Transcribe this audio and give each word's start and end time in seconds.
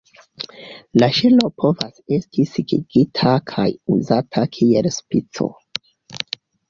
La 1.01 1.09
ŝelo 1.17 1.49
povas 1.63 1.99
esti 2.17 2.45
sekigita 2.53 3.35
kaj 3.53 3.67
uzata 3.97 4.47
kiel 4.57 4.89
spico. 4.97 5.51